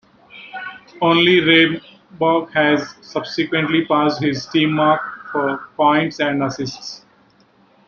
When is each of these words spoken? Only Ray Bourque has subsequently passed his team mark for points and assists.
Only 0.99 1.41
Ray 1.41 1.79
Bourque 2.17 2.51
has 2.53 2.95
subsequently 3.03 3.85
passed 3.85 4.19
his 4.23 4.47
team 4.47 4.71
mark 4.71 4.99
for 5.31 5.69
points 5.77 6.19
and 6.19 6.41
assists. 6.41 7.05